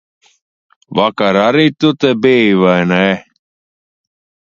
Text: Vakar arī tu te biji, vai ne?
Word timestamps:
Vakar 0.99 1.39
arī 1.43 1.67
tu 1.79 1.93
te 2.01 2.13
biji, 2.25 2.59
vai 2.65 2.75
ne? 2.93 3.07